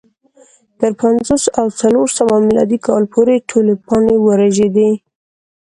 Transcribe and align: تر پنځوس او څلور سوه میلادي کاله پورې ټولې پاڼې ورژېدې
تر 0.79 0.91
پنځوس 1.01 1.43
او 1.59 1.65
څلور 1.81 2.07
سوه 2.17 2.35
میلادي 2.47 2.77
کاله 2.85 3.07
پورې 3.13 3.45
ټولې 3.49 3.73
پاڼې 3.85 4.15
ورژېدې 4.25 4.91